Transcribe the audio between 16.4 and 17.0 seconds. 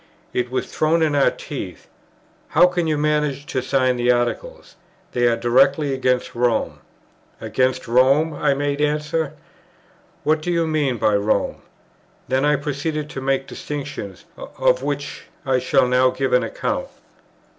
account.